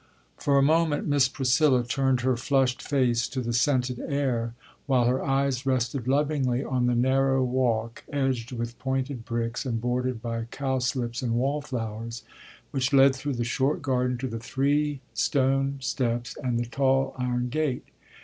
[0.35, 4.55] For a moment Miss Priscilla turned her flushed face to the scented air,
[4.87, 10.19] while her eyes rested lovingly on the narrow walk, edged with pointed bricks and bordered
[10.19, 12.23] by cowslips and wallflowers,
[12.71, 17.49] which led through the short garden to the three stone steps and the tall iron
[17.49, 17.85] gate.